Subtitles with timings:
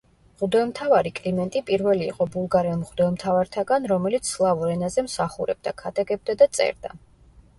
[0.37, 6.95] მღვდელმთავარი კლიმენტი პირველი იყო ბულგარელ მღვდელმთავართაგან, რომელიც სლავურ ენაზე მსახურებდა, ქადაგებდა და წერდა.